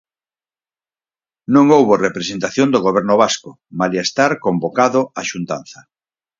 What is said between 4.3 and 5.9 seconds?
convocado á xuntanza.